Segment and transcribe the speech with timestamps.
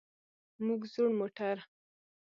[0.65, 1.57] موږ زوړ موټر.